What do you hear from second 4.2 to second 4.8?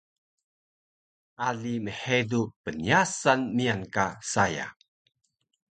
saya